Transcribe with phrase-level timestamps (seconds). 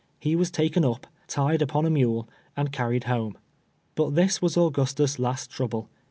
[0.25, 2.23] lie was taken up, tied upon a mide,
[2.57, 3.37] and carried home.
[3.93, 5.91] But this was Auy ustus' last trouble.